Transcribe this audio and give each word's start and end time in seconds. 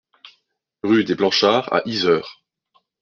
Rue 0.81 1.03
des 1.03 1.15
Planchards 1.15 1.71
à 1.71 1.83
Yzeure 1.87 2.41